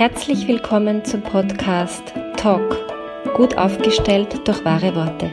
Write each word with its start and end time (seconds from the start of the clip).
Herzlich 0.00 0.48
willkommen 0.48 1.04
zum 1.04 1.20
Podcast 1.20 2.14
Talk, 2.38 2.74
gut 3.36 3.58
aufgestellt 3.58 4.48
durch 4.48 4.64
wahre 4.64 4.96
Worte. 4.96 5.30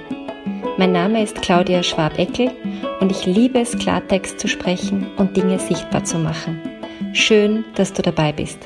Mein 0.77 0.91
Name 0.91 1.23
ist 1.23 1.41
Claudia 1.41 1.83
Schwabeckel 1.83 2.51
und 2.99 3.09
ich 3.09 3.25
liebe 3.25 3.61
es, 3.61 3.77
Klartext 3.77 4.41
zu 4.41 4.49
sprechen 4.49 5.15
und 5.15 5.37
Dinge 5.37 5.57
sichtbar 5.57 6.03
zu 6.03 6.19
machen. 6.19 6.61
Schön, 7.13 7.63
dass 7.75 7.93
du 7.93 8.01
dabei 8.01 8.33
bist. 8.33 8.59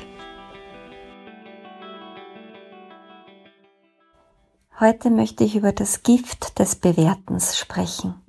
Heute 4.80 5.08
möchte 5.08 5.44
ich 5.44 5.54
über 5.54 5.70
das 5.70 6.02
Gift 6.02 6.58
des 6.58 6.74
Bewertens 6.74 7.56
sprechen. 7.56 8.20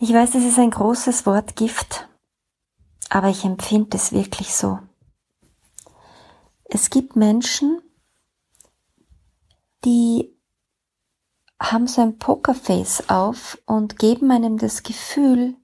Ich 0.00 0.12
weiß, 0.12 0.34
es 0.34 0.44
ist 0.44 0.58
ein 0.58 0.70
großes 0.72 1.24
Wort 1.24 1.54
Gift, 1.54 2.08
aber 3.10 3.28
ich 3.28 3.44
empfinde 3.44 3.96
es 3.96 4.10
wirklich 4.10 4.52
so. 4.52 4.80
Es 6.68 6.90
gibt 6.90 7.16
Menschen, 7.16 7.80
die 9.84 10.36
haben 11.60 11.86
so 11.86 12.02
ein 12.02 12.18
Pokerface 12.18 13.08
auf 13.08 13.58
und 13.66 13.98
geben 13.98 14.30
einem 14.30 14.58
das 14.58 14.82
Gefühl, 14.82 15.56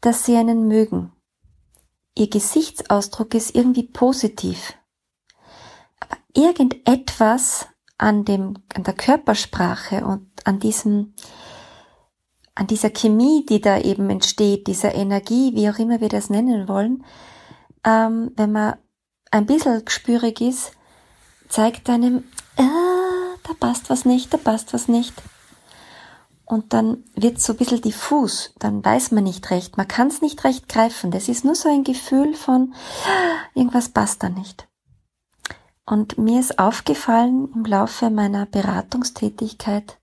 dass 0.00 0.24
sie 0.26 0.36
einen 0.36 0.66
mögen. 0.66 1.12
Ihr 2.16 2.28
Gesichtsausdruck 2.28 3.34
ist 3.34 3.54
irgendwie 3.54 3.84
positiv. 3.84 4.74
Aber 6.00 6.16
irgendetwas 6.34 7.68
an 7.96 8.24
dem, 8.24 8.54
an 8.74 8.82
der 8.82 8.94
Körpersprache 8.94 10.04
und 10.04 10.28
an 10.44 10.58
diesem, 10.58 11.14
an 12.56 12.66
dieser 12.66 12.90
Chemie, 12.90 13.46
die 13.48 13.60
da 13.60 13.78
eben 13.78 14.10
entsteht, 14.10 14.66
dieser 14.66 14.94
Energie, 14.94 15.54
wie 15.54 15.70
auch 15.70 15.78
immer 15.78 16.00
wir 16.00 16.08
das 16.08 16.30
nennen 16.30 16.66
wollen, 16.66 17.04
ähm, 17.84 18.32
wenn 18.36 18.52
man 18.52 18.74
ein 19.30 19.46
bisschen 19.46 19.84
gespürig 19.84 20.40
ist, 20.40 20.72
zeigt 21.48 21.88
einem, 21.88 22.24
ah, 22.56 23.36
da 23.44 23.54
passt 23.58 23.90
was 23.90 24.04
nicht, 24.04 24.32
da 24.32 24.38
passt 24.38 24.72
was 24.72 24.88
nicht. 24.88 25.14
Und 26.44 26.72
dann 26.72 27.04
wird 27.14 27.40
so 27.40 27.52
ein 27.52 27.56
bisschen 27.56 27.80
diffus, 27.80 28.52
dann 28.58 28.84
weiß 28.84 29.12
man 29.12 29.22
nicht 29.22 29.50
recht, 29.50 29.76
man 29.76 29.86
kann 29.86 30.08
es 30.08 30.20
nicht 30.20 30.42
recht 30.42 30.68
greifen. 30.68 31.12
Das 31.12 31.28
ist 31.28 31.44
nur 31.44 31.54
so 31.54 31.68
ein 31.68 31.84
Gefühl 31.84 32.34
von, 32.34 32.74
ah, 33.06 33.44
irgendwas 33.54 33.88
passt 33.90 34.22
da 34.22 34.28
nicht. 34.28 34.66
Und 35.86 36.18
mir 36.18 36.40
ist 36.40 36.58
aufgefallen 36.58 37.52
im 37.54 37.64
Laufe 37.64 38.10
meiner 38.10 38.46
Beratungstätigkeit 38.46 39.98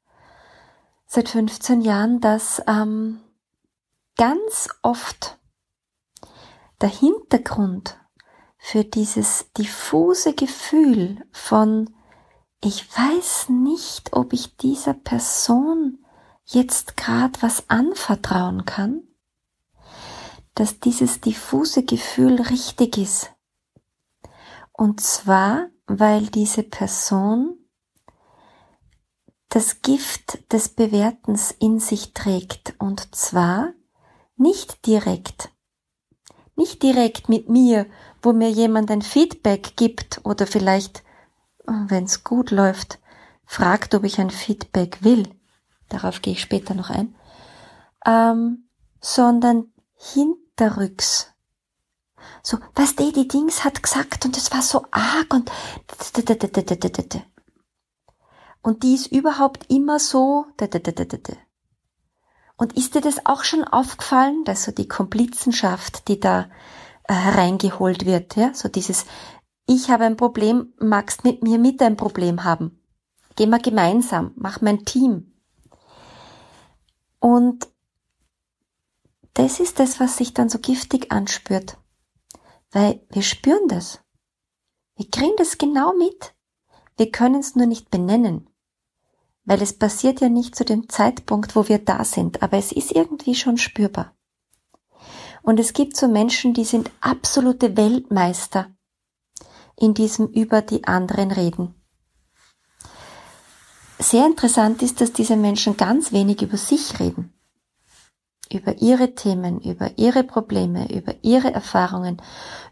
seit 1.06 1.30
15 1.30 1.82
Jahren, 1.82 2.20
dass 2.20 2.62
ähm, 2.68 3.22
ganz 4.18 4.70
oft 4.82 5.38
der 6.82 6.90
Hintergrund 6.90 7.98
für 8.70 8.84
dieses 8.84 9.46
diffuse 9.58 10.34
Gefühl 10.34 11.26
von, 11.32 11.90
ich 12.62 12.86
weiß 12.98 13.48
nicht, 13.48 14.12
ob 14.12 14.34
ich 14.34 14.58
dieser 14.58 14.94
Person 14.94 16.04
jetzt 16.44 16.98
gerade 16.98 17.42
was 17.42 17.70
anvertrauen 17.70 18.66
kann, 18.66 19.04
dass 20.54 20.82
dieses 20.82 21.22
diffuse 21.22 21.86
Gefühl 21.86 22.42
richtig 22.42 22.98
ist. 22.98 23.32
Und 24.74 25.00
zwar, 25.00 25.70
weil 25.86 26.28
diese 26.28 26.64
Person 26.64 27.58
das 29.48 29.82
Gift 29.82 30.52
des 30.52 30.68
Bewertens 30.68 31.52
in 31.58 31.80
sich 31.80 32.14
trägt 32.14 32.76
und 32.80 33.16
zwar 33.16 33.72
nicht 34.36 34.86
direkt, 34.86 35.54
nicht 36.58 36.84
direkt 36.84 37.30
mit 37.30 37.48
mir 37.48 37.86
wo 38.28 38.34
mir 38.34 38.50
jemand 38.50 38.92
ein 38.92 39.02
Feedback 39.02 39.78
gibt 39.78 40.20
oder 40.26 40.46
vielleicht, 40.46 41.02
wenn 41.66 42.04
es 42.04 42.26
gut 42.26 42.52
läuft, 42.52 43.00
fragt, 43.46 43.96
ob 43.96 44.04
ich 44.04 44.20
ein 44.20 44.32
Feedback 44.32 44.98
will. 45.02 45.30
Darauf 45.88 46.22
gehe 46.22 46.34
ich 46.34 46.42
später 46.42 46.74
noch 46.74 46.90
ein. 46.90 47.16
Ähm, 48.06 48.68
sondern 49.00 49.72
hinterrücks. 49.96 51.32
So, 52.44 52.58
was 52.76 52.98
die, 52.98 53.14
die 53.14 53.30
Dings 53.30 53.64
hat 53.64 53.82
gesagt 53.82 54.26
und 54.26 54.36
es 54.36 54.52
war 54.52 54.62
so 54.62 54.86
arg 54.92 55.34
und 55.34 55.50
und 58.62 58.84
die 58.84 58.94
ist 58.94 59.08
überhaupt 59.08 59.72
immer 59.72 60.00
so 60.00 60.48
und 62.58 62.76
ist 62.76 62.94
dir 62.94 63.02
das 63.02 63.26
auch 63.26 63.46
schon 63.46 63.64
aufgefallen, 63.64 64.44
dass 64.44 64.66
so 64.66 64.74
die 64.74 64.90
Komplizenschaft, 64.90 66.10
die 66.10 66.20
da 66.20 66.50
hereingeholt 67.08 68.06
wird. 68.06 68.36
Ja? 68.36 68.54
So 68.54 68.70
dieses, 68.70 69.06
ich 69.66 69.90
habe 69.90 70.06
ein 70.06 70.18
Problem, 70.18 70.74
magst 70.80 71.24
mit 71.24 71.44
mir 71.44 71.58
mit 71.58 71.82
ein 71.82 71.98
Problem 71.98 72.44
haben. 72.44 72.80
Gehen 73.36 73.50
wir 73.50 73.60
gemeinsam, 73.60 74.32
mach 74.36 74.62
mein 74.62 74.86
Team. 74.86 75.34
Und 77.20 77.68
das 79.34 79.60
ist 79.60 79.80
das, 79.80 80.00
was 80.00 80.18
sich 80.18 80.34
dann 80.34 80.50
so 80.50 80.58
giftig 80.58 81.12
anspürt. 81.12 81.78
Weil 82.72 83.06
wir 83.10 83.22
spüren 83.22 83.68
das. 83.68 84.00
Wir 84.96 85.10
kriegen 85.10 85.36
das 85.38 85.60
genau 85.60 85.94
mit. 85.94 86.34
Wir 86.98 87.12
können 87.12 87.40
es 87.40 87.56
nur 87.56 87.68
nicht 87.68 87.92
benennen. 87.92 88.50
Weil 89.46 89.62
es 89.62 89.78
passiert 89.78 90.20
ja 90.22 90.30
nicht 90.30 90.56
zu 90.56 90.66
dem 90.66 90.90
Zeitpunkt, 90.90 91.56
wo 91.56 91.70
wir 91.70 91.80
da 91.80 92.04
sind, 92.04 92.42
aber 92.42 92.58
es 92.58 92.72
ist 92.72 92.92
irgendwie 92.92 93.36
schon 93.36 93.58
spürbar. 93.58 94.17
Und 95.48 95.62
es 95.62 95.72
gibt 95.72 95.96
so 95.96 96.10
Menschen, 96.10 96.54
die 96.54 96.66
sind 96.66 96.92
absolute 97.00 97.78
Weltmeister 97.78 98.68
in 99.78 99.94
diesem 99.94 100.28
über 100.28 100.62
die 100.62 100.84
anderen 100.84 101.32
reden. 101.32 101.74
Sehr 103.98 104.26
interessant 104.26 104.82
ist, 104.82 105.00
dass 105.00 105.14
diese 105.14 105.38
Menschen 105.38 105.78
ganz 105.78 106.12
wenig 106.12 106.42
über 106.42 106.58
sich 106.58 107.00
reden. 107.00 107.34
Über 108.52 108.82
ihre 108.82 109.16
Themen, 109.16 109.62
über 109.62 109.98
ihre 109.98 110.26
Probleme, 110.26 110.94
über 110.94 111.16
ihre 111.22 111.54
Erfahrungen, 111.54 112.22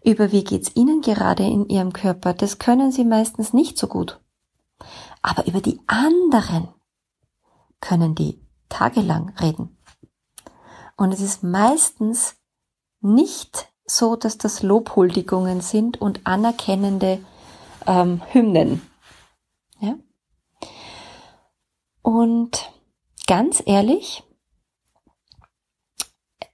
über 0.03 0.33
wie 0.33 0.43
geht's 0.43 0.75
ihnen 0.75 0.99
gerade 0.99 1.43
in 1.43 1.69
ihrem 1.69 1.93
Körper, 1.93 2.33
das 2.33 2.59
können 2.59 2.91
sie 2.91 3.05
meistens 3.05 3.53
nicht 3.53 3.77
so 3.77 3.87
gut. 3.87 4.19
Aber 5.21 5.47
über 5.47 5.61
die 5.61 5.79
anderen 5.87 6.67
können 7.79 8.15
die 8.15 8.41
tagelang 8.67 9.29
reden. 9.39 9.77
Und 10.97 11.13
es 11.13 11.21
ist 11.21 11.41
meistens 11.41 12.35
nicht 13.01 13.67
so, 13.85 14.15
dass 14.15 14.37
das 14.37 14.63
Lobhuldigungen 14.63 15.61
sind 15.61 16.01
und 16.01 16.25
anerkennende 16.25 17.19
ähm, 17.85 18.21
Hymnen. 18.31 18.81
Ja? 19.79 19.95
Und 22.01 22.71
ganz 23.27 23.61
ehrlich, 23.65 24.23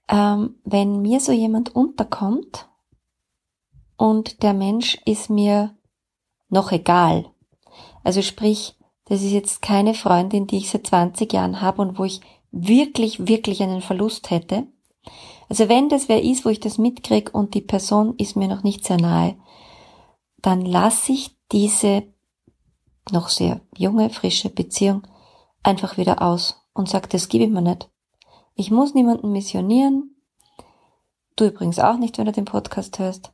ähm, 0.07 0.55
wenn 0.65 1.01
mir 1.01 1.19
so 1.19 1.31
jemand 1.31 1.73
unterkommt 1.75 2.67
und 3.95 4.43
der 4.43 4.53
Mensch 4.53 4.97
ist 5.05 5.29
mir 5.29 5.75
noch 6.49 6.71
egal, 6.71 7.31
also 8.03 8.21
sprich, 8.21 8.75
das 9.05 9.21
ist 9.21 9.31
jetzt 9.31 9.61
keine 9.61 9.93
Freundin, 9.93 10.47
die 10.47 10.57
ich 10.57 10.69
seit 10.69 10.87
20 10.87 11.31
Jahren 11.33 11.61
habe 11.61 11.81
und 11.81 11.97
wo 11.97 12.03
ich 12.03 12.21
wirklich, 12.51 13.27
wirklich 13.27 13.61
einen 13.61 13.81
Verlust 13.81 14.29
hätte, 14.29 14.67
also 15.51 15.67
wenn 15.67 15.89
das 15.89 16.07
wer 16.07 16.23
ist, 16.23 16.45
wo 16.45 16.49
ich 16.49 16.61
das 16.61 16.77
mitkrieg 16.77 17.35
und 17.35 17.55
die 17.55 17.61
Person 17.61 18.15
ist 18.17 18.37
mir 18.37 18.47
noch 18.47 18.63
nicht 18.63 18.85
sehr 18.85 18.95
nahe, 18.95 19.35
dann 20.41 20.61
lasse 20.61 21.11
ich 21.11 21.35
diese 21.51 22.03
noch 23.11 23.27
sehr 23.27 23.59
junge, 23.75 24.09
frische 24.11 24.47
Beziehung 24.47 25.05
einfach 25.61 25.97
wieder 25.97 26.21
aus 26.21 26.63
und 26.73 26.87
sage, 26.87 27.09
das 27.09 27.27
gebe 27.27 27.43
ich 27.43 27.49
mir 27.49 27.61
nicht. 27.61 27.89
Ich 28.55 28.71
muss 28.71 28.93
niemanden 28.93 29.33
missionieren. 29.33 30.15
Du 31.35 31.47
übrigens 31.47 31.79
auch 31.79 31.97
nicht, 31.97 32.17
wenn 32.17 32.27
du 32.27 32.31
den 32.31 32.45
Podcast 32.45 32.97
hörst. 32.99 33.33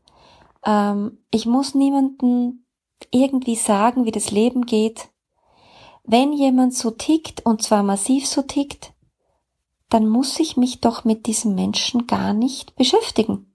Ähm, 0.65 1.19
ich 1.29 1.45
muss 1.45 1.75
niemanden 1.75 2.65
irgendwie 3.11 3.57
sagen, 3.57 4.05
wie 4.05 4.11
das 4.11 4.31
Leben 4.31 4.65
geht. 4.65 5.09
Wenn 6.03 6.33
jemand 6.33 6.73
so 6.73 6.89
tickt, 6.89 7.45
und 7.45 7.61
zwar 7.61 7.83
massiv 7.83 8.25
so 8.25 8.41
tickt, 8.41 8.91
dann 9.89 10.07
muss 10.07 10.39
ich 10.39 10.57
mich 10.57 10.81
doch 10.81 11.05
mit 11.05 11.25
diesem 11.27 11.55
Menschen 11.55 12.07
gar 12.07 12.33
nicht 12.33 12.75
beschäftigen. 12.75 13.53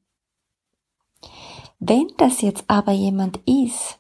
Wenn 1.79 2.09
das 2.17 2.41
jetzt 2.41 2.65
aber 2.69 2.93
jemand 2.93 3.41
ist, 3.47 3.99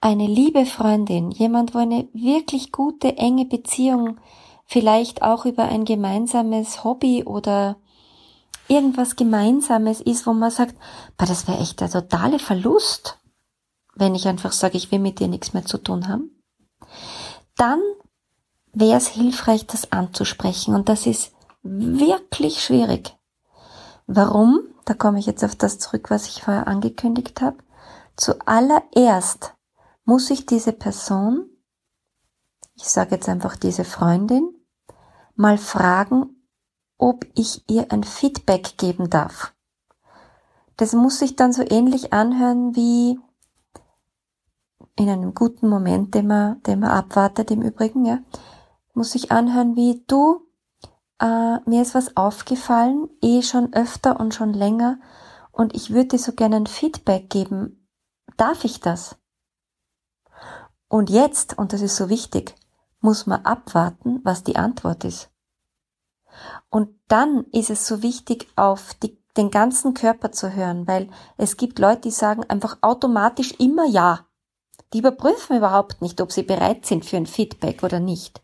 eine 0.00 0.26
liebe 0.26 0.64
Freundin, 0.64 1.30
jemand, 1.30 1.74
wo 1.74 1.78
eine 1.78 2.08
wirklich 2.12 2.72
gute, 2.72 3.18
enge 3.18 3.44
Beziehung, 3.44 4.18
vielleicht 4.64 5.22
auch 5.22 5.44
über 5.44 5.64
ein 5.64 5.84
gemeinsames 5.84 6.84
Hobby 6.84 7.24
oder 7.24 7.76
irgendwas 8.66 9.16
Gemeinsames 9.16 10.00
ist, 10.00 10.26
wo 10.26 10.32
man 10.32 10.50
sagt, 10.50 10.74
das 11.18 11.46
wäre 11.46 11.58
echt 11.58 11.80
der 11.80 11.90
totale 11.90 12.38
Verlust, 12.38 13.18
wenn 13.94 14.14
ich 14.14 14.26
einfach 14.26 14.52
sage, 14.52 14.78
ich 14.78 14.90
will 14.90 15.00
mit 15.00 15.18
dir 15.18 15.28
nichts 15.28 15.52
mehr 15.52 15.66
zu 15.66 15.76
tun 15.76 16.08
haben, 16.08 16.30
dann 17.56 17.80
wäre 18.72 18.96
es 18.96 19.08
hilfreich, 19.08 19.66
das 19.66 19.92
anzusprechen. 19.92 20.74
Und 20.74 20.88
das 20.88 21.06
ist 21.06 21.32
wirklich 21.62 22.62
schwierig. 22.62 23.16
Warum? 24.06 24.70
da 24.90 24.94
komme 24.94 25.20
ich 25.20 25.26
jetzt 25.26 25.44
auf 25.44 25.54
das 25.54 25.78
zurück, 25.78 26.10
was 26.10 26.26
ich 26.26 26.42
vorher 26.42 26.66
angekündigt 26.66 27.40
habe, 27.40 27.58
zuallererst 28.16 29.54
muss 30.04 30.30
ich 30.30 30.46
diese 30.46 30.72
Person, 30.72 31.48
ich 32.74 32.88
sage 32.88 33.14
jetzt 33.14 33.28
einfach 33.28 33.54
diese 33.54 33.84
Freundin, 33.84 34.52
mal 35.36 35.58
fragen, 35.58 36.44
ob 36.98 37.24
ich 37.36 37.62
ihr 37.70 37.92
ein 37.92 38.02
Feedback 38.02 38.78
geben 38.78 39.10
darf. 39.10 39.54
Das 40.76 40.92
muss 40.92 41.20
sich 41.20 41.36
dann 41.36 41.52
so 41.52 41.62
ähnlich 41.62 42.12
anhören 42.12 42.74
wie 42.74 43.16
in 44.96 45.08
einem 45.08 45.34
guten 45.34 45.68
Moment, 45.68 46.16
den 46.16 46.26
man, 46.26 46.60
den 46.64 46.80
man 46.80 46.90
abwartet 46.90 47.52
im 47.52 47.62
Übrigen, 47.62 48.04
ja, 48.06 48.18
muss 48.94 49.12
sich 49.12 49.32
anhören 49.32 49.76
wie 49.76 50.04
du, 50.06 50.46
äh, 51.20 51.58
mir 51.68 51.82
ist 51.82 51.94
was 51.94 52.16
aufgefallen, 52.16 53.08
eh 53.22 53.42
schon 53.42 53.72
öfter 53.72 54.18
und 54.18 54.34
schon 54.34 54.52
länger 54.52 54.98
und 55.52 55.74
ich 55.74 55.90
würde 55.90 56.08
dir 56.08 56.18
so 56.18 56.32
gerne 56.32 56.56
ein 56.56 56.66
Feedback 56.66 57.28
geben. 57.30 57.88
Darf 58.36 58.64
ich 58.64 58.80
das? 58.80 59.16
Und 60.88 61.10
jetzt, 61.10 61.58
und 61.58 61.72
das 61.72 61.82
ist 61.82 61.96
so 61.96 62.08
wichtig, 62.08 62.54
muss 63.00 63.26
man 63.26 63.44
abwarten, 63.44 64.20
was 64.24 64.42
die 64.42 64.56
Antwort 64.56 65.04
ist. 65.04 65.30
Und 66.68 66.88
dann 67.08 67.44
ist 67.52 67.70
es 67.70 67.86
so 67.86 68.02
wichtig, 68.02 68.48
auf 68.56 68.94
die, 68.94 69.18
den 69.36 69.50
ganzen 69.50 69.94
Körper 69.94 70.32
zu 70.32 70.52
hören, 70.54 70.86
weil 70.86 71.08
es 71.36 71.56
gibt 71.56 71.78
Leute, 71.78 72.02
die 72.02 72.10
sagen 72.10 72.44
einfach 72.48 72.78
automatisch 72.80 73.52
immer 73.58 73.86
Ja. 73.86 74.26
Die 74.92 74.98
überprüfen 74.98 75.56
überhaupt 75.56 76.02
nicht, 76.02 76.20
ob 76.20 76.32
sie 76.32 76.42
bereit 76.42 76.84
sind 76.84 77.04
für 77.04 77.16
ein 77.16 77.26
Feedback 77.26 77.84
oder 77.84 78.00
nicht. 78.00 78.42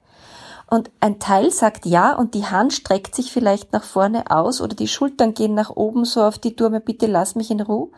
Und 0.68 0.90
ein 1.00 1.20
Teil 1.20 1.52
sagt 1.52 1.86
ja 1.86 2.14
und 2.14 2.34
die 2.34 2.46
Hand 2.46 2.72
streckt 2.72 3.14
sich 3.14 3.32
vielleicht 3.32 3.72
nach 3.72 3.84
vorne 3.84 4.30
aus 4.30 4.60
oder 4.60 4.74
die 4.74 4.88
Schultern 4.88 5.32
gehen 5.32 5.54
nach 5.54 5.70
oben 5.70 6.04
so 6.04 6.22
auf 6.22 6.38
die 6.38 6.56
Turme, 6.56 6.80
bitte 6.80 7.06
lass 7.06 7.36
mich 7.36 7.50
in 7.50 7.60
Ruhe. 7.60 7.90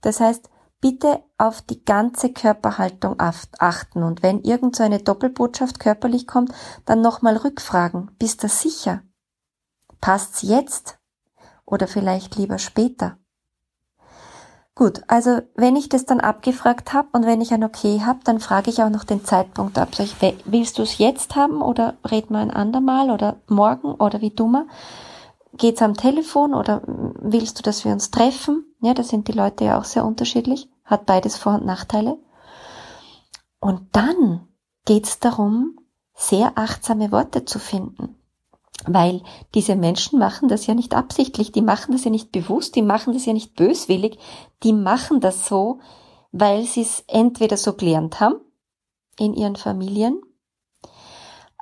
Das 0.00 0.20
heißt, 0.20 0.48
bitte 0.80 1.24
auf 1.38 1.62
die 1.62 1.84
ganze 1.84 2.32
Körperhaltung 2.32 3.16
achten 3.18 4.02
und 4.02 4.22
wenn 4.22 4.42
irgend 4.42 4.76
so 4.76 4.84
eine 4.84 5.00
Doppelbotschaft 5.00 5.80
körperlich 5.80 6.26
kommt, 6.26 6.52
dann 6.84 7.00
nochmal 7.00 7.36
rückfragen. 7.36 8.10
Bist 8.18 8.44
du 8.44 8.48
sicher? 8.48 9.02
Passt's 10.00 10.42
jetzt? 10.42 10.98
Oder 11.64 11.88
vielleicht 11.88 12.36
lieber 12.36 12.58
später? 12.58 13.18
Gut, 14.76 15.02
also 15.06 15.40
wenn 15.54 15.76
ich 15.76 15.88
das 15.88 16.04
dann 16.04 16.18
abgefragt 16.18 16.92
habe 16.92 17.08
und 17.12 17.26
wenn 17.26 17.40
ich 17.40 17.54
ein 17.54 17.62
Okay 17.62 18.02
habe, 18.04 18.18
dann 18.24 18.40
frage 18.40 18.70
ich 18.70 18.82
auch 18.82 18.90
noch 18.90 19.04
den 19.04 19.24
Zeitpunkt 19.24 19.78
ab. 19.78 19.94
Sag 19.94 20.06
ich, 20.06 20.36
willst 20.46 20.78
du 20.78 20.82
es 20.82 20.98
jetzt 20.98 21.36
haben 21.36 21.62
oder 21.62 21.94
red 22.04 22.30
mal 22.30 22.42
ein 22.42 22.50
andermal 22.50 23.12
oder 23.12 23.36
morgen 23.46 23.94
oder 23.94 24.20
wie 24.20 24.30
dummer? 24.30 24.66
Geht's 25.52 25.80
am 25.80 25.96
Telefon 25.96 26.54
oder 26.54 26.82
willst 26.86 27.58
du, 27.58 27.62
dass 27.62 27.84
wir 27.84 27.92
uns 27.92 28.10
treffen? 28.10 28.64
Ja, 28.80 28.94
da 28.94 29.04
sind 29.04 29.28
die 29.28 29.32
Leute 29.32 29.64
ja 29.64 29.78
auch 29.78 29.84
sehr 29.84 30.04
unterschiedlich. 30.04 30.68
Hat 30.84 31.06
beides 31.06 31.36
Vor- 31.36 31.54
und 31.54 31.66
Nachteile. 31.66 32.18
Und 33.60 33.94
dann 33.94 34.48
geht's 34.84 35.20
darum, 35.20 35.78
sehr 36.14 36.52
achtsame 36.56 37.12
Worte 37.12 37.44
zu 37.44 37.60
finden. 37.60 38.16
Weil 38.86 39.22
diese 39.54 39.76
Menschen 39.76 40.18
machen 40.18 40.48
das 40.48 40.66
ja 40.66 40.74
nicht 40.74 40.94
absichtlich, 40.94 41.52
die 41.52 41.62
machen 41.62 41.92
das 41.92 42.04
ja 42.04 42.10
nicht 42.10 42.32
bewusst, 42.32 42.76
die 42.76 42.82
machen 42.82 43.14
das 43.14 43.24
ja 43.24 43.32
nicht 43.32 43.54
böswillig, 43.54 44.18
die 44.62 44.72
machen 44.72 45.20
das 45.20 45.46
so, 45.46 45.78
weil 46.32 46.64
sie 46.64 46.82
es 46.82 47.04
entweder 47.06 47.56
so 47.56 47.74
gelernt 47.74 48.20
haben 48.20 48.36
in 49.18 49.34
ihren 49.34 49.56
Familien 49.56 50.20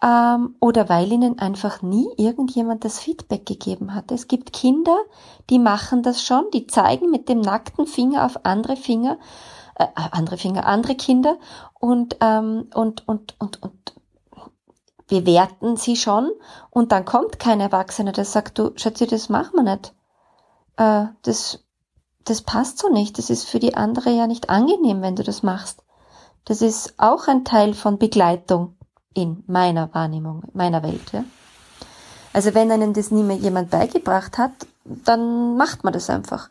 ähm, 0.03 0.57
oder 0.61 0.89
weil 0.89 1.13
ihnen 1.13 1.39
einfach 1.39 1.81
nie 1.81 2.09
irgendjemand 2.17 2.85
das 2.85 2.99
Feedback 2.99 3.47
gegeben 3.47 3.95
hat. 3.95 4.11
Es 4.11 4.27
gibt 4.27 4.53
Kinder, 4.53 4.97
die 5.49 5.59
machen 5.59 6.03
das 6.03 6.23
schon, 6.23 6.47
die 6.53 6.67
zeigen 6.67 7.11
mit 7.11 7.29
dem 7.29 7.41
nackten 7.41 7.87
Finger 7.87 8.27
auf 8.27 8.45
andere 8.45 8.77
Finger, 8.77 9.19
äh, 9.77 9.87
andere 9.95 10.39
Finger, 10.39 10.67
andere 10.67 10.97
Kinder 10.97 11.39
und, 11.79 12.17
ähm, 12.21 12.69
und, 12.75 13.07
und, 13.07 13.37
und, 13.39 13.63
und 13.63 13.95
bewerten 15.09 15.77
sie 15.77 15.97
schon 15.97 16.31
und 16.71 16.93
dann 16.93 17.05
kommt 17.05 17.39
kein 17.39 17.61
Erwachsener, 17.61 18.13
der 18.13 18.25
sagt, 18.25 18.59
du 18.59 18.73
Schatzi, 18.77 19.07
das 19.07 19.29
machen 19.29 19.53
wir 19.55 19.63
nicht. 19.63 19.95
Äh, 20.77 21.07
das, 21.23 21.61
das 22.25 22.43
passt 22.43 22.79
so 22.79 22.89
nicht. 22.89 23.19
Das 23.19 23.31
ist 23.31 23.49
für 23.49 23.59
die 23.59 23.75
andere 23.75 24.11
ja 24.11 24.27
nicht 24.27 24.51
angenehm, 24.51 25.03
wenn 25.03 25.17
du 25.17 25.23
das 25.23 25.43
machst. 25.43 25.83
Das 26.45 26.63
ist 26.63 26.95
auch 26.99 27.29
ein 27.29 27.45
Teil 27.45 27.75
von 27.75 27.99
Begleitung 27.99 28.77
in 29.15 29.45
meiner 29.47 29.93
Wahrnehmung, 29.95 30.45
meiner 30.53 30.83
Welt. 30.83 31.13
Ja? 31.13 31.25
Also 32.33 32.55
wenn 32.55 32.71
einem 32.71 32.95
das 32.95 33.11
nie 33.11 33.23
mehr 33.23 33.37
jemand 33.37 33.71
beigebracht 33.71 34.39
hat, 34.39 34.53
dann 34.85 35.57
macht 35.57 35.85
man 35.85 35.93
das 35.93 36.11
einfach. 36.11 36.49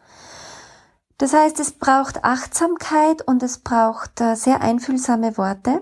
Das 1.17 1.33
heißt, 1.33 1.59
es 1.59 1.73
braucht 1.73 2.23
Achtsamkeit 2.23 3.27
und 3.27 3.43
es 3.43 3.59
braucht 3.59 4.21
äh, 4.21 4.35
sehr 4.35 4.61
einfühlsame 4.61 5.37
Worte 5.37 5.81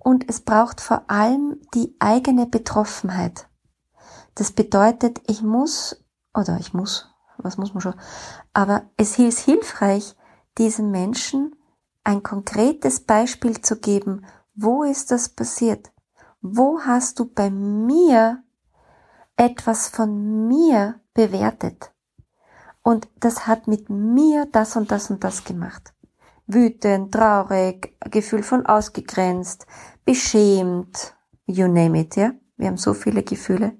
und 0.00 0.28
es 0.28 0.40
braucht 0.40 0.80
vor 0.80 1.04
allem 1.08 1.60
die 1.74 1.94
eigene 1.98 2.46
Betroffenheit. 2.46 3.48
Das 4.34 4.52
bedeutet, 4.52 5.20
ich 5.26 5.42
muss, 5.42 6.04
oder 6.34 6.56
ich 6.58 6.74
muss, 6.74 7.08
was 7.36 7.58
muss 7.58 7.74
man 7.74 7.80
schon, 7.80 7.94
aber 8.52 8.82
es 8.96 9.18
ist 9.18 9.40
hilfreich, 9.40 10.16
diesem 10.58 10.90
Menschen 10.90 11.54
ein 12.02 12.22
konkretes 12.22 13.00
Beispiel 13.00 13.60
zu 13.60 13.78
geben, 13.78 14.26
wo 14.54 14.82
ist 14.82 15.10
das 15.10 15.28
passiert? 15.28 15.92
Wo 16.40 16.80
hast 16.80 17.18
du 17.18 17.26
bei 17.26 17.50
mir 17.50 18.42
etwas 19.36 19.88
von 19.88 20.48
mir 20.48 21.00
bewertet? 21.12 21.92
Und 22.82 23.08
das 23.20 23.46
hat 23.46 23.68
mit 23.68 23.90
mir 23.90 24.46
das 24.46 24.76
und 24.76 24.90
das 24.90 25.10
und 25.10 25.22
das 25.22 25.44
gemacht 25.44 25.92
wütend, 26.52 27.12
traurig, 27.12 27.96
Gefühl 28.10 28.42
von 28.42 28.66
ausgegrenzt, 28.66 29.66
beschämt, 30.10 31.14
you 31.46 31.68
name 31.68 32.00
it, 32.00 32.16
ja? 32.16 32.32
Wir 32.56 32.66
haben 32.66 32.76
so 32.76 32.94
viele 32.94 33.22
Gefühle. 33.22 33.78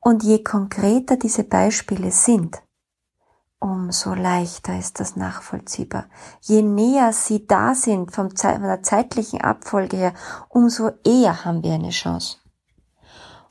Und 0.00 0.22
je 0.22 0.42
konkreter 0.42 1.18
diese 1.18 1.44
Beispiele 1.44 2.10
sind, 2.10 2.62
umso 3.60 4.14
leichter 4.14 4.78
ist 4.78 4.98
das 4.98 5.14
nachvollziehbar. 5.14 6.06
Je 6.40 6.62
näher 6.62 7.12
sie 7.12 7.46
da 7.46 7.74
sind 7.74 8.12
vom 8.12 8.34
Ze 8.34 8.54
von 8.54 8.62
der 8.62 8.82
zeitlichen 8.82 9.42
Abfolge 9.42 9.98
her, 9.98 10.14
umso 10.48 10.90
eher 11.04 11.44
haben 11.44 11.62
wir 11.62 11.74
eine 11.74 11.90
Chance. 11.90 12.38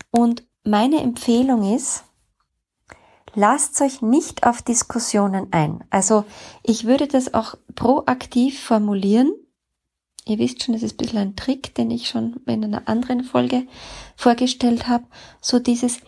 Und 0.09 0.43
meine 0.63 1.01
Empfehlung 1.03 1.75
ist, 1.75 2.03
lasst 3.35 3.79
euch 3.81 4.01
nicht 4.01 4.43
auf 4.43 4.63
Diskussionen 4.63 5.53
ein. 5.53 5.83
Also 5.91 6.25
ich 6.63 6.85
würde 6.85 7.07
das 7.07 7.35
auch 7.35 7.53
proaktiv 7.75 8.63
formulieren. 8.63 9.31
Ihr 10.27 10.39
wisst 10.39 10.63
schon, 10.63 10.73
das 10.73 10.83
ist 10.83 10.93
ein 10.93 10.97
bisschen 10.97 11.19
ein 11.19 11.35
Trick, 11.35 11.73
den 11.75 11.89
ich 11.91 12.09
schon 12.09 12.41
in 12.45 12.63
einer 12.63 12.87
anderen 12.87 13.23
Folge 13.23 13.65
vorgestellt 14.15 14.87
habe. 14.87 15.05
So 15.41 15.59
dieses, 15.59 15.99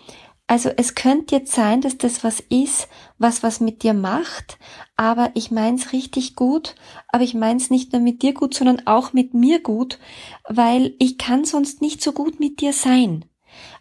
also 0.48 0.70
es 0.76 0.96
könnte 0.96 1.36
jetzt 1.36 1.54
sein, 1.54 1.82
dass 1.82 1.98
das 1.98 2.24
was 2.24 2.40
ist, 2.40 2.90
was 3.18 3.44
was 3.44 3.60
mit 3.60 3.84
dir 3.84 3.94
macht, 3.94 4.58
aber 4.96 5.30
ich 5.36 5.52
meins 5.52 5.94
richtig 5.94 6.36
gut, 6.36 6.76
aber 7.08 7.24
ich 7.24 7.36
meins 7.36 7.70
nicht 7.70 7.94
nur 7.94 8.02
mit 8.02 8.24
dir 8.24 8.34
gut, 8.34 8.56
sondern 8.56 8.88
auch 8.88 9.14
mit 9.14 9.34
mir 9.34 9.62
gut, 9.62 10.00
weil 10.48 10.96
ich 10.98 11.18
kann 11.18 11.46
sonst 11.46 11.82
nicht 11.82 12.02
so 12.02 12.14
gut 12.14 12.40
mit 12.40 12.62
dir 12.62 12.74
sein. 12.74 13.26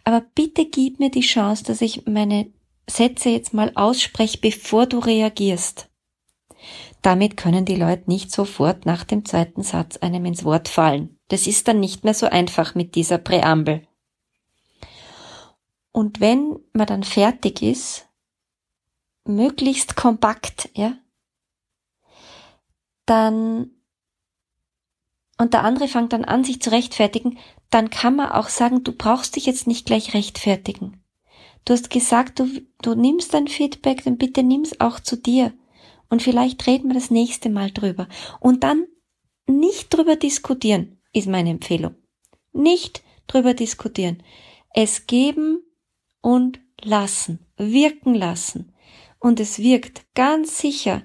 Aber 0.03 0.21
bitte 0.35 0.65
gib 0.65 0.99
mir 0.99 1.09
die 1.09 1.21
Chance, 1.21 1.63
dass 1.63 1.81
ich 1.81 2.05
meine 2.05 2.51
Sätze 2.87 3.29
jetzt 3.29 3.53
mal 3.53 3.71
aussprech, 3.75 4.39
bevor 4.39 4.85
du 4.85 4.99
reagierst. 4.99 5.88
Damit 7.01 7.37
können 7.37 7.65
die 7.65 7.75
Leute 7.75 8.09
nicht 8.09 8.31
sofort 8.31 8.85
nach 8.85 9.03
dem 9.03 9.23
zweiten 9.25 9.63
Satz 9.63 9.97
einem 9.97 10.25
ins 10.25 10.43
Wort 10.43 10.67
fallen. 10.67 11.17
Das 11.29 11.47
ist 11.47 11.67
dann 11.67 11.79
nicht 11.79 12.03
mehr 12.03 12.13
so 12.13 12.25
einfach 12.27 12.75
mit 12.75 12.95
dieser 12.95 13.17
Präambel. 13.17 13.87
Und 15.91 16.19
wenn 16.19 16.59
man 16.73 16.87
dann 16.87 17.03
fertig 17.03 17.61
ist, 17.61 18.07
möglichst 19.25 19.95
kompakt, 19.95 20.69
ja, 20.73 20.93
dann 23.05 23.71
und 25.39 25.53
der 25.53 25.63
andere 25.63 25.87
fängt 25.87 26.11
dann 26.11 26.25
an, 26.25 26.43
sich 26.43 26.61
zu 26.61 26.69
rechtfertigen, 26.69 27.39
dann 27.69 27.89
kann 27.89 28.17
man 28.17 28.29
auch 28.31 28.49
sagen, 28.49 28.83
du 28.83 28.91
brauchst 28.91 29.37
dich 29.37 29.45
jetzt 29.45 29.67
nicht 29.67 29.85
gleich 29.85 30.13
rechtfertigen. 30.13 31.01
Du 31.63 31.73
hast 31.73 31.89
gesagt, 31.89 32.39
du, 32.39 32.49
du 32.81 32.93
nimmst 32.93 33.33
dein 33.33 33.47
Feedback, 33.47 34.03
dann 34.03 34.17
bitte 34.17 34.43
nimm's 34.43 34.81
auch 34.81 34.99
zu 34.99 35.15
dir. 35.15 35.53
Und 36.09 36.21
vielleicht 36.23 36.65
reden 36.67 36.89
wir 36.89 36.95
das 36.95 37.11
nächste 37.11 37.49
Mal 37.49 37.71
drüber. 37.71 38.07
Und 38.39 38.63
dann 38.63 38.85
nicht 39.47 39.93
drüber 39.93 40.15
diskutieren, 40.15 40.99
ist 41.13 41.27
meine 41.27 41.51
Empfehlung. 41.51 41.95
Nicht 42.51 43.03
drüber 43.27 43.53
diskutieren. 43.53 44.23
Es 44.73 45.07
geben 45.07 45.61
und 46.21 46.59
lassen, 46.81 47.45
wirken 47.57 48.15
lassen. 48.15 48.73
Und 49.19 49.39
es 49.39 49.59
wirkt 49.59 50.05
ganz 50.15 50.59
sicher. 50.59 51.03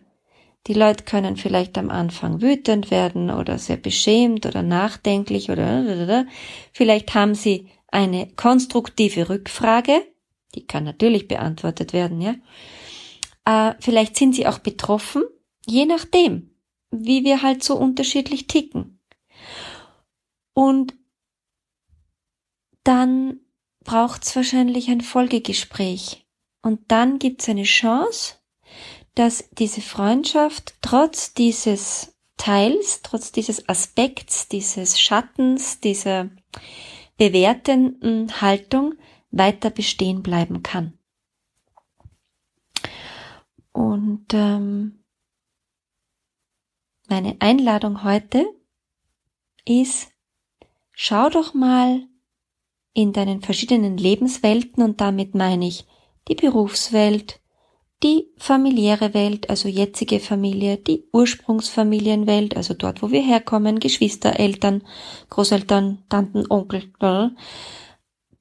Die 0.66 0.74
Leute 0.74 1.04
können 1.04 1.36
vielleicht 1.36 1.76
am 1.76 1.90
Anfang 1.90 2.40
wütend 2.40 2.90
werden 2.90 3.30
oder 3.30 3.58
sehr 3.58 3.76
beschämt 3.76 4.46
oder 4.46 4.62
nachdenklich 4.62 5.50
oder 5.50 6.26
vielleicht 6.72 7.14
haben 7.14 7.34
sie 7.34 7.68
eine 7.88 8.28
konstruktive 8.34 9.28
Rückfrage 9.28 10.02
die 10.54 10.66
kann 10.66 10.84
natürlich 10.84 11.28
beantwortet 11.28 11.92
werden, 11.92 12.20
ja. 12.20 12.34
Äh, 13.44 13.74
vielleicht 13.80 14.16
sind 14.16 14.34
sie 14.34 14.46
auch 14.46 14.58
betroffen, 14.58 15.24
je 15.66 15.86
nachdem, 15.86 16.54
wie 16.90 17.24
wir 17.24 17.42
halt 17.42 17.62
so 17.62 17.76
unterschiedlich 17.76 18.46
ticken. 18.46 19.00
Und 20.54 20.94
dann 22.84 23.40
braucht's 23.84 24.34
wahrscheinlich 24.36 24.88
ein 24.88 25.00
Folgegespräch. 25.00 26.26
Und 26.62 26.80
dann 26.88 27.18
gibt's 27.18 27.48
eine 27.48 27.64
Chance, 27.64 28.36
dass 29.14 29.48
diese 29.50 29.80
Freundschaft 29.80 30.74
trotz 30.80 31.34
dieses 31.34 32.16
Teils, 32.36 33.02
trotz 33.02 33.32
dieses 33.32 33.68
Aspekts, 33.68 34.48
dieses 34.48 34.98
Schattens, 34.98 35.80
dieser 35.80 36.30
bewertenden 37.16 38.40
Haltung 38.40 38.94
weiter 39.30 39.70
bestehen 39.70 40.22
bleiben 40.22 40.62
kann. 40.62 40.98
Und 43.74 44.26
ähm, 44.32 45.04
meine 47.08 47.36
Einladung 47.40 48.04
heute 48.04 48.46
ist, 49.66 50.12
schau 50.92 51.28
doch 51.28 51.54
mal 51.54 52.06
in 52.92 53.12
deinen 53.12 53.42
verschiedenen 53.42 53.98
Lebenswelten 53.98 54.82
und 54.82 55.00
damit 55.00 55.34
meine 55.34 55.66
ich 55.66 55.86
die 56.28 56.36
Berufswelt, 56.36 57.40
die 58.04 58.28
familiäre 58.36 59.12
Welt, 59.12 59.50
also 59.50 59.68
jetzige 59.68 60.20
Familie, 60.20 60.76
die 60.76 61.08
Ursprungsfamilienwelt, 61.12 62.56
also 62.56 62.74
dort, 62.74 63.02
wo 63.02 63.10
wir 63.10 63.22
herkommen, 63.22 63.80
Geschwister, 63.80 64.38
Eltern, 64.38 64.84
Großeltern, 65.30 66.04
Tanten, 66.08 66.46
Onkel, 66.48 66.92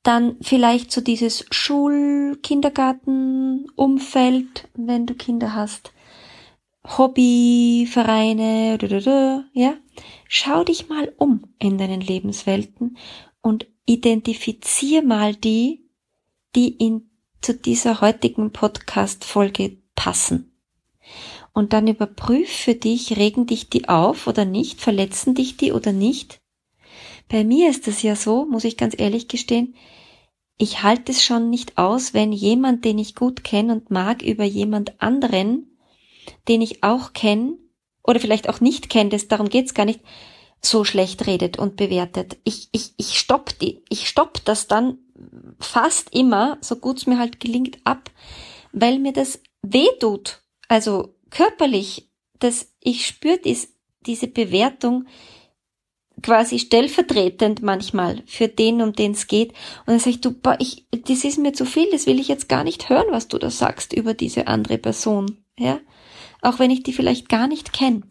dann 0.04 0.38
vielleicht 0.42 0.92
so 0.92 1.02
dieses 1.02 1.46
Schul-, 1.50 2.38
Kindergarten, 2.44 3.66
Umfeld, 3.76 4.70
wenn 4.76 5.06
du 5.06 5.16
Kinder 5.16 5.56
hast, 5.56 5.94
Hobbyvereine, 6.86 8.78
ja. 9.54 9.74
Schau 10.28 10.64
dich 10.64 10.90
mal 10.90 11.14
um 11.18 11.44
in 11.60 11.78
deinen 11.78 12.02
Lebenswelten 12.02 12.98
und 13.42 13.68
identifizier 13.86 15.02
mal 15.02 15.36
die, 15.36 15.86
die 16.56 16.70
in 16.70 17.10
zu 17.42 17.54
dieser 17.54 18.02
heutigen 18.02 18.52
Podcast-Folge 18.52 19.78
passen. 19.96 20.58
Und 21.54 21.74
dann 21.74 21.88
überprüf 21.88 22.50
für 22.50 22.74
dich, 22.74 23.18
regen 23.18 23.46
dich 23.46 23.70
die 23.70 23.88
auf 23.90 24.28
oder 24.28 24.46
nicht, 24.46 24.82
verletzen 24.82 25.36
dich 25.36 25.58
die 25.58 25.72
oder 25.72 25.92
nicht. 25.92 26.40
Bei 27.30 27.44
mir 27.44 27.70
ist 27.70 27.88
es 27.88 28.02
ja 28.02 28.16
so, 28.16 28.46
muss 28.46 28.64
ich 28.64 28.78
ganz 28.78 28.96
ehrlich 28.98 29.28
gestehen, 29.28 29.76
ich 30.58 30.84
halte 30.84 31.12
es 31.12 31.24
schon 31.24 31.50
nicht 31.50 31.78
aus, 31.78 32.14
wenn 32.14 32.32
jemand, 32.32 32.86
den 32.86 33.00
ich 33.00 33.16
gut 33.16 33.44
kenne 33.44 33.74
und 33.74 33.92
mag, 33.92 34.22
über 34.22 34.44
jemand 34.44 35.02
anderen, 35.02 35.78
den 36.48 36.62
ich 36.62 36.84
auch 36.84 37.14
kenne, 37.14 37.58
oder 38.04 38.20
vielleicht 38.20 38.50
auch 38.50 38.60
nicht 38.60 38.90
kenne, 38.90 39.10
darum 39.10 39.50
geht's 39.50 39.74
gar 39.74 39.86
nicht, 39.86 40.02
so 40.66 40.86
schlecht 40.86 41.28
redet 41.28 41.60
und 41.60 41.76
bewertet. 41.76 42.38
Ich, 42.46 42.70
ich, 42.72 42.94
ich 42.98 43.20
stopp 43.20 43.58
die, 43.60 43.84
ich 43.90 44.08
stopp 44.08 44.46
das 44.46 44.68
dann 44.68 44.98
fast 45.60 46.14
immer, 46.16 46.58
so 46.62 46.78
gut 46.78 46.98
es 46.98 47.08
mir 47.08 47.18
halt 47.18 47.40
gelingt, 47.40 47.80
ab, 47.84 48.10
weil 48.72 49.00
mir 49.00 49.14
das 49.14 49.42
weh 49.62 49.90
tut. 50.00 50.42
Also 50.70 51.16
körperlich, 51.30 52.10
dass 52.40 52.74
ich 52.80 53.06
spüre 53.06 53.40
dies, 53.40 53.74
diese 54.06 54.28
Bewertung 54.28 55.06
quasi 56.22 56.60
stellvertretend 56.60 57.62
manchmal 57.62 58.22
für 58.26 58.48
den, 58.48 58.82
um 58.82 58.94
den 58.94 59.12
es 59.12 59.28
geht. 59.28 59.50
Und 59.52 59.88
dann 59.88 60.00
sage 60.00 60.12
ich, 60.12 60.22
du, 60.22 60.32
boah, 60.32 60.58
ich, 60.60 60.88
das 60.92 61.24
ist 61.24 61.38
mir 61.38 61.54
zu 61.54 61.66
viel, 61.66 61.90
das 61.92 62.06
will 62.06 62.20
ich 62.20 62.28
jetzt 62.28 62.50
gar 62.50 62.64
nicht 62.64 62.90
hören, 62.90 63.08
was 63.10 63.28
du 63.28 63.38
da 63.38 63.50
sagst 63.50 63.94
über 63.94 64.14
diese 64.14 64.48
andere 64.48 64.78
Person. 64.78 65.44
Ja? 65.58 65.80
Auch 66.42 66.60
wenn 66.60 66.72
ich 66.72 66.84
die 66.84 66.94
vielleicht 66.94 67.30
gar 67.30 67.48
nicht 67.48 67.74
kenne. 67.74 68.04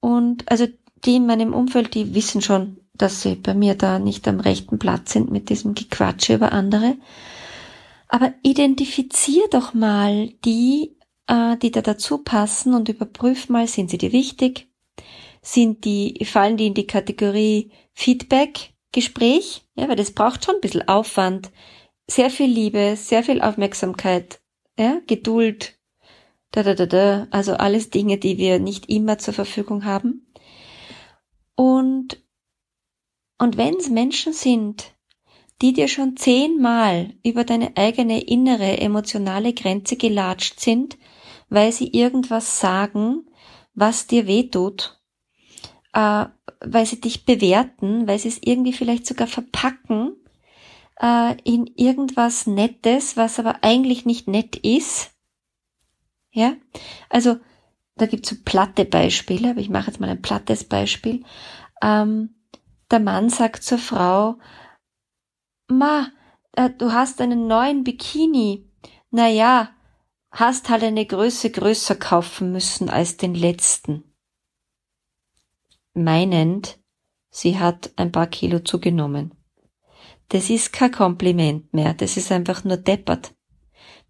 Und 0.00 0.50
also 0.50 0.66
die 1.04 1.16
in 1.16 1.26
meinem 1.26 1.54
Umfeld, 1.54 1.94
die 1.94 2.14
wissen 2.14 2.42
schon, 2.42 2.78
dass 2.94 3.22
sie 3.22 3.36
bei 3.36 3.54
mir 3.54 3.74
da 3.74 3.98
nicht 3.98 4.26
am 4.26 4.40
rechten 4.40 4.78
Platz 4.78 5.12
sind 5.12 5.30
mit 5.30 5.48
diesem 5.50 5.74
Gequatsche 5.74 6.34
über 6.34 6.52
andere. 6.52 6.96
Aber 8.08 8.34
identifizier 8.42 9.44
doch 9.50 9.74
mal 9.74 10.30
die, 10.44 10.96
äh, 11.26 11.56
die 11.58 11.70
da 11.70 11.82
dazu 11.82 12.18
passen 12.18 12.74
und 12.74 12.88
überprüf 12.88 13.48
mal, 13.48 13.68
sind 13.68 13.90
sie 13.90 13.98
dir 13.98 14.12
wichtig? 14.12 14.67
Sind 15.42 15.84
die, 15.84 16.24
fallen 16.24 16.56
die 16.56 16.66
in 16.66 16.74
die 16.74 16.86
Kategorie 16.86 17.70
Feedback, 17.92 18.74
Gespräch? 18.92 19.62
Ja, 19.74 19.88
weil 19.88 19.96
das 19.96 20.12
braucht 20.12 20.44
schon 20.44 20.56
ein 20.56 20.60
bisschen 20.60 20.88
Aufwand, 20.88 21.50
sehr 22.06 22.30
viel 22.30 22.50
Liebe, 22.50 22.96
sehr 22.96 23.22
viel 23.22 23.40
Aufmerksamkeit, 23.40 24.40
ja, 24.78 25.00
Geduld, 25.06 25.78
da, 26.50 26.62
da, 26.62 26.74
da, 26.74 26.86
da, 26.86 27.26
also 27.30 27.54
alles 27.54 27.90
Dinge, 27.90 28.18
die 28.18 28.38
wir 28.38 28.58
nicht 28.58 28.88
immer 28.88 29.18
zur 29.18 29.34
Verfügung 29.34 29.84
haben. 29.84 30.26
Und, 31.54 32.22
und 33.38 33.56
wenn 33.56 33.76
es 33.76 33.90
Menschen 33.90 34.32
sind, 34.32 34.94
die 35.60 35.72
dir 35.72 35.88
schon 35.88 36.16
zehnmal 36.16 37.14
über 37.24 37.44
deine 37.44 37.76
eigene 37.76 38.22
innere 38.22 38.78
emotionale 38.78 39.52
Grenze 39.52 39.96
gelatscht 39.96 40.60
sind, 40.60 40.96
weil 41.48 41.72
sie 41.72 41.88
irgendwas 41.88 42.60
sagen, 42.60 43.26
was 43.74 44.06
dir 44.06 44.26
weh 44.26 44.44
tut, 44.44 44.97
äh, 45.92 46.26
weil 46.60 46.86
sie 46.86 47.00
dich 47.00 47.24
bewerten, 47.24 48.06
weil 48.06 48.18
sie 48.18 48.28
es 48.28 48.38
irgendwie 48.42 48.72
vielleicht 48.72 49.06
sogar 49.06 49.26
verpacken 49.26 50.16
äh, 51.00 51.36
in 51.44 51.66
irgendwas 51.76 52.46
Nettes, 52.46 53.16
was 53.16 53.38
aber 53.38 53.62
eigentlich 53.62 54.06
nicht 54.06 54.28
nett 54.28 54.56
ist. 54.56 55.10
Ja, 56.30 56.54
also 57.08 57.38
da 57.96 58.06
gibt's 58.06 58.28
so 58.28 58.36
platte 58.44 58.84
Beispiele, 58.84 59.50
aber 59.50 59.60
ich 59.60 59.70
mache 59.70 59.88
jetzt 59.88 60.00
mal 60.00 60.08
ein 60.08 60.22
plattes 60.22 60.64
Beispiel. 60.64 61.24
Ähm, 61.82 62.34
der 62.90 63.00
Mann 63.00 63.28
sagt 63.28 63.64
zur 63.64 63.78
Frau, 63.78 64.38
Ma, 65.68 66.08
äh, 66.52 66.70
du 66.70 66.92
hast 66.92 67.20
einen 67.20 67.46
neuen 67.46 67.84
Bikini. 67.84 68.70
Na 69.10 69.28
ja, 69.28 69.70
hast 70.30 70.68
halt 70.68 70.84
eine 70.84 71.06
Größe 71.06 71.50
größer 71.50 71.96
kaufen 71.96 72.52
müssen 72.52 72.88
als 72.88 73.16
den 73.16 73.34
letzten. 73.34 74.04
Meinend, 76.04 76.78
sie 77.30 77.58
hat 77.58 77.90
ein 77.96 78.12
paar 78.12 78.28
Kilo 78.28 78.60
zugenommen. 78.60 79.34
Das 80.28 80.48
ist 80.50 80.72
kein 80.72 80.92
Kompliment 80.92 81.72
mehr, 81.74 81.94
das 81.94 82.16
ist 82.16 82.30
einfach 82.30 82.62
nur 82.64 82.76
deppert. 82.76 83.34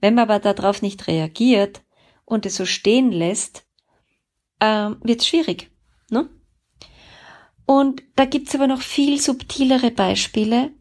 Wenn 0.01 0.15
man 0.15 0.29
aber 0.29 0.39
darauf 0.39 0.83
nicht 0.83 1.07
reagiert 1.07 1.83
und 2.25 2.45
es 2.45 2.57
so 2.57 2.67
stehen 2.67 3.11
lässt, 3.11 3.67
äh, 4.61 4.91
wird 5.01 5.21
es 5.21 5.27
schwierig. 5.27 5.71
Ne? 6.11 6.29
Und 7.65 8.03
da 8.17 8.25
gibt's 8.25 8.55
aber 8.55 8.67
noch 8.67 8.83
viel 8.83 9.21
subtilere 9.21 9.91
Beispiele, 9.91 10.73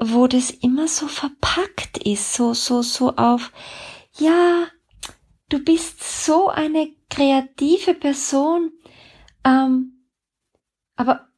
wo 0.00 0.26
das 0.26 0.50
immer 0.50 0.88
so 0.88 1.06
verpackt 1.06 1.98
ist, 1.98 2.34
so, 2.34 2.54
so, 2.54 2.82
so 2.82 3.14
auf, 3.16 3.52
ja, 4.18 4.66
du 5.48 5.62
bist 5.62 6.24
so 6.24 6.48
eine 6.48 6.90
kreative 7.10 7.94
Person, 7.94 8.72
ähm, 9.44 9.91
aber 10.96 11.28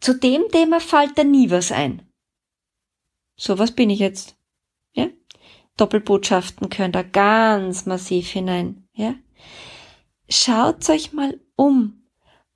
zu 0.00 0.14
dem 0.14 0.48
Thema 0.50 0.80
fällt 0.80 1.18
da 1.18 1.24
nie 1.24 1.50
was 1.50 1.72
ein. 1.72 2.02
So 3.36 3.58
was 3.58 3.72
bin 3.72 3.90
ich 3.90 3.98
jetzt. 3.98 4.36
Ja? 4.92 5.08
Doppelbotschaften 5.76 6.70
können 6.70 6.92
da 6.92 7.02
ganz 7.02 7.86
massiv 7.86 8.28
hinein. 8.28 8.88
Ja? 8.92 9.14
schaut 10.30 10.88
euch 10.88 11.12
mal 11.12 11.38
um 11.56 12.04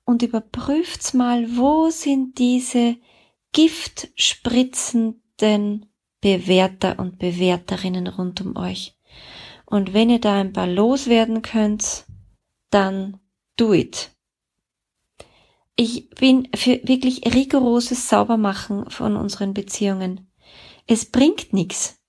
und 0.05 0.23
überprüft 0.23 1.13
mal, 1.13 1.57
wo 1.57 1.89
sind 1.89 2.39
diese 2.39 2.95
giftspritzenden 3.51 5.85
Bewerter 6.21 6.97
und 6.99 7.19
Bewerterinnen 7.19 8.07
rund 8.07 8.39
um 8.41 8.55
euch. 8.55 8.97
Und 9.65 9.93
wenn 9.93 10.09
ihr 10.09 10.19
da 10.19 10.39
ein 10.39 10.53
paar 10.53 10.67
loswerden 10.67 11.41
könnt, 11.41 12.05
dann 12.69 13.19
do 13.57 13.73
it. 13.73 14.14
Ich 15.75 16.09
bin 16.11 16.47
für 16.55 16.79
wirklich 16.83 17.21
rigoroses 17.33 18.07
Saubermachen 18.07 18.89
von 18.89 19.17
unseren 19.17 19.53
Beziehungen. 19.53 20.31
Es 20.87 21.05
bringt 21.05 21.51
nichts. 21.51 22.01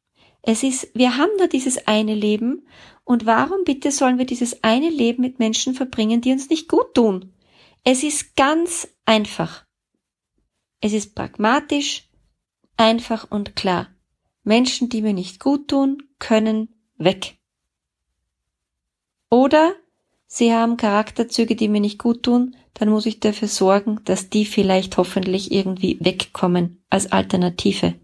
Es 0.42 0.62
ist, 0.62 0.90
wir 0.94 1.16
haben 1.16 1.32
nur 1.38 1.48
dieses 1.48 1.88
eine 1.88 2.14
Leben 2.14 2.66
und 3.04 3.26
warum 3.26 3.64
bitte 3.64 3.90
sollen 3.90 4.18
wir 4.18 4.26
dieses 4.26 4.62
eine 4.62 4.90
Leben 4.90 5.22
mit 5.22 5.40
Menschen 5.40 5.74
verbringen, 5.74 6.20
die 6.20 6.30
uns 6.30 6.48
nicht 6.48 6.68
gut 6.68 6.94
tun? 6.94 7.32
Es 7.82 8.04
ist 8.04 8.36
ganz 8.36 8.88
einfach. 9.04 9.64
Es 10.80 10.92
ist 10.92 11.14
pragmatisch, 11.14 12.08
einfach 12.76 13.28
und 13.30 13.56
klar. 13.56 13.88
Menschen, 14.44 14.88
die 14.88 15.02
mir 15.02 15.14
nicht 15.14 15.40
gut 15.40 15.68
tun, 15.68 16.02
können 16.20 16.68
weg. 16.98 17.38
Oder 19.28 19.74
sie 20.26 20.52
haben 20.52 20.76
Charakterzüge, 20.76 21.56
die 21.56 21.68
mir 21.68 21.80
nicht 21.80 21.98
gut 21.98 22.22
tun, 22.22 22.56
dann 22.74 22.90
muss 22.90 23.06
ich 23.06 23.20
dafür 23.20 23.48
sorgen, 23.48 24.00
dass 24.04 24.28
die 24.28 24.44
vielleicht 24.44 24.96
hoffentlich 24.96 25.50
irgendwie 25.52 25.98
wegkommen 26.00 26.82
als 26.90 27.10
Alternative. 27.10 27.94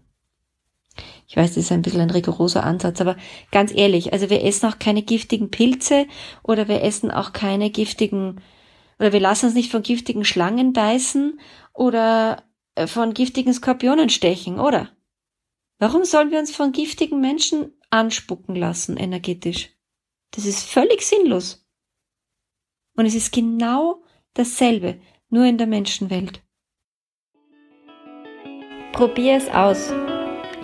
Ich 1.27 1.37
weiß, 1.37 1.55
das 1.55 1.65
ist 1.65 1.71
ein 1.71 1.81
bisschen 1.81 2.01
ein 2.01 2.09
rigoroser 2.09 2.63
Ansatz, 2.63 3.01
aber 3.01 3.17
ganz 3.51 3.73
ehrlich, 3.73 4.13
also 4.13 4.29
wir 4.29 4.43
essen 4.43 4.67
auch 4.69 4.79
keine 4.79 5.01
giftigen 5.01 5.49
Pilze 5.49 6.05
oder 6.43 6.67
wir 6.67 6.83
essen 6.83 7.11
auch 7.11 7.33
keine 7.33 7.69
giftigen, 7.69 8.41
oder 8.99 9.13
wir 9.13 9.19
lassen 9.19 9.47
uns 9.47 9.55
nicht 9.55 9.71
von 9.71 9.81
giftigen 9.81 10.25
Schlangen 10.25 10.73
beißen 10.73 11.39
oder 11.73 12.43
äh, 12.75 12.87
von 12.87 13.13
giftigen 13.13 13.53
Skorpionen 13.53 14.09
stechen, 14.09 14.59
oder? 14.59 14.89
Warum 15.79 16.05
sollen 16.05 16.31
wir 16.31 16.39
uns 16.39 16.55
von 16.55 16.71
giftigen 16.71 17.19
Menschen 17.19 17.73
anspucken 17.89 18.55
lassen, 18.55 18.97
energetisch? 18.97 19.71
Das 20.31 20.45
ist 20.45 20.63
völlig 20.63 21.01
sinnlos. 21.01 21.62
Und 22.95 23.05
es 23.05 23.15
ist 23.15 23.31
genau 23.31 24.01
dasselbe, 24.33 24.99
nur 25.29 25.45
in 25.45 25.57
der 25.57 25.67
Menschenwelt. 25.67 26.41
Probier 28.91 29.37
es 29.37 29.49
aus. 29.49 29.91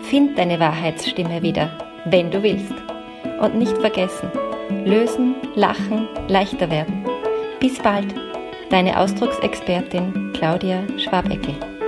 Find 0.03 0.37
deine 0.37 0.59
Wahrheitsstimme 0.59 1.41
wieder, 1.41 2.01
wenn 2.05 2.29
du 2.31 2.41
willst. 2.43 2.73
Und 3.41 3.55
nicht 3.55 3.77
vergessen, 3.77 4.31
lösen, 4.85 5.35
lachen, 5.55 6.07
leichter 6.27 6.69
werden. 6.69 7.05
Bis 7.59 7.79
bald, 7.79 8.13
deine 8.69 8.99
Ausdrucksexpertin 8.99 10.31
Claudia 10.33 10.83
Schwabecke. 10.97 11.78